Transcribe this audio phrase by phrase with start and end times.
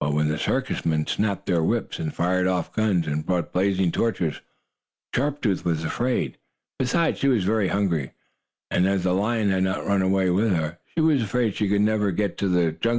[0.00, 3.92] But when the circus men snapped their whips, and fired off guns, and brought blazing
[3.92, 4.40] torches,
[5.14, 6.38] Sharp Tooth was afraid.
[6.78, 8.12] Besides, she was very hungry,
[8.70, 11.82] and as the lion had not run away with her, she was afraid she could
[11.82, 12.86] never get to the jungle alone.